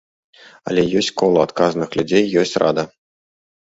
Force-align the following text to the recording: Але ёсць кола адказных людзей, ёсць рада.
Але 0.71 0.85
ёсць 1.03 1.11
кола 1.23 1.45
адказных 1.49 1.89
людзей, 2.01 2.25
ёсць 2.45 2.59
рада. 2.67 2.83